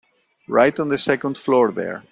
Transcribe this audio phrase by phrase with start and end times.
[0.47, 2.01] Right on the second floor there.